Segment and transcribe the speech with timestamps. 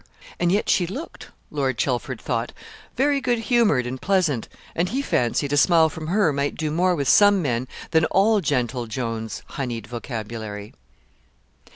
[0.39, 2.53] And yet she looked, Lord Chelford thought,
[2.97, 7.07] very goodhumoured and pleasant, and he fancied a smile from her might do more with
[7.07, 10.73] some men than all gentle Joan's honeyed vocabulary.